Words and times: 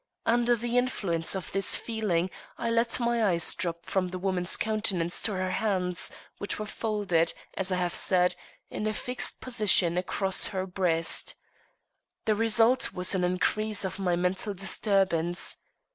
Under 0.25 0.55
the 0.55 0.79
influence 0.79 1.35
of 1.35 1.51
this 1.51 1.75
feeling 1.75 2.31
I 2.57 2.71
let 2.71 2.99
my 2.99 3.23
eyes 3.23 3.53
drop 3.53 3.85
from 3.85 4.07
the 4.07 4.17
woman's 4.17 4.57
countenance 4.57 5.21
to 5.21 5.33
her 5.33 5.51
hands, 5.51 6.09
which 6.39 6.57
were 6.57 6.65
folded, 6.65 7.31
as 7.53 7.71
I 7.71 7.75
have 7.77 7.93
said, 7.93 8.33
in 8.71 8.87
a 8.87 8.93
fixed 8.93 9.39
position 9.41 9.99
across 9.99 10.45
her 10.45 10.65
breast. 10.65 11.35
The 12.25 12.33
result 12.33 12.95
was 12.95 13.13
an 13.13 13.23
increase 13.23 13.85
of 13.85 13.99
my 13.99 14.15
mental 14.15 14.55
disturbance. 14.55 15.57